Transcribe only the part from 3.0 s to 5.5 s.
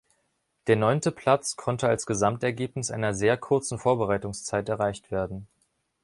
sehr kurzen Vorbereitungszeit erreicht werden.